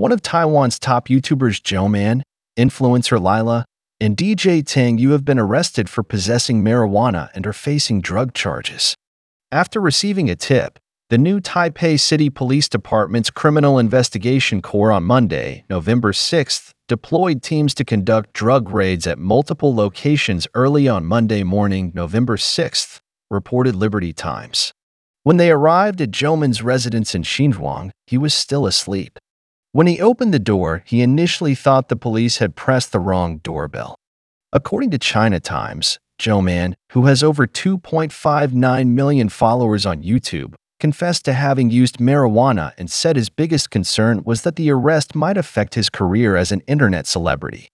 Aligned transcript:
One 0.00 0.12
of 0.12 0.22
Taiwan's 0.22 0.78
top 0.78 1.08
YouTubers, 1.08 1.60
Joeman, 1.60 2.22
influencer 2.56 3.20
Lila, 3.20 3.66
and 4.00 4.16
DJ 4.16 4.66
Tang, 4.66 4.96
you 4.96 5.10
have 5.10 5.26
been 5.26 5.38
arrested 5.38 5.90
for 5.90 6.02
possessing 6.02 6.64
marijuana 6.64 7.28
and 7.34 7.46
are 7.46 7.52
facing 7.52 8.00
drug 8.00 8.32
charges. 8.32 8.94
After 9.52 9.78
receiving 9.78 10.30
a 10.30 10.36
tip, 10.36 10.78
the 11.10 11.18
new 11.18 11.38
Taipei 11.38 12.00
City 12.00 12.30
Police 12.30 12.66
Department's 12.66 13.28
Criminal 13.28 13.78
Investigation 13.78 14.62
Corps 14.62 14.90
on 14.90 15.04
Monday, 15.04 15.64
November 15.68 16.12
6th, 16.12 16.70
deployed 16.88 17.42
teams 17.42 17.74
to 17.74 17.84
conduct 17.84 18.32
drug 18.32 18.70
raids 18.70 19.06
at 19.06 19.18
multiple 19.18 19.74
locations 19.74 20.48
early 20.54 20.88
on 20.88 21.04
Monday 21.04 21.42
morning, 21.42 21.92
November 21.94 22.38
6th, 22.38 23.00
reported 23.30 23.76
Liberty 23.76 24.14
Times. 24.14 24.72
When 25.24 25.36
they 25.36 25.50
arrived 25.50 26.00
at 26.00 26.10
Joeman's 26.10 26.62
residence 26.62 27.14
in 27.14 27.22
Xinzhuang, 27.22 27.90
he 28.06 28.16
was 28.16 28.32
still 28.32 28.64
asleep. 28.64 29.18
When 29.72 29.86
he 29.86 30.00
opened 30.00 30.34
the 30.34 30.40
door, 30.40 30.82
he 30.84 31.00
initially 31.00 31.54
thought 31.54 31.88
the 31.88 31.94
police 31.94 32.38
had 32.38 32.56
pressed 32.56 32.90
the 32.90 32.98
wrong 32.98 33.38
doorbell. 33.38 33.94
According 34.52 34.90
to 34.90 34.98
China 34.98 35.38
Times, 35.38 36.00
Joeman, 36.18 36.74
who 36.90 37.06
has 37.06 37.22
over 37.22 37.46
2.59 37.46 38.88
million 38.88 39.28
followers 39.28 39.86
on 39.86 40.02
YouTube, 40.02 40.54
confessed 40.80 41.24
to 41.26 41.34
having 41.34 41.70
used 41.70 41.98
marijuana 41.98 42.72
and 42.78 42.90
said 42.90 43.14
his 43.14 43.28
biggest 43.28 43.70
concern 43.70 44.22
was 44.24 44.42
that 44.42 44.56
the 44.56 44.72
arrest 44.72 45.14
might 45.14 45.36
affect 45.36 45.76
his 45.76 45.88
career 45.88 46.34
as 46.34 46.50
an 46.50 46.62
internet 46.66 47.06
celebrity. 47.06 47.68